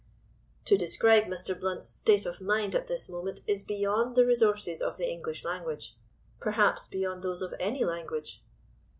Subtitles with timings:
[0.65, 1.53] To describe Mr.
[1.59, 6.87] Blount's state of mind at this moment is beyond the resources of the English language—perhaps
[6.87, 8.43] beyond those of any language.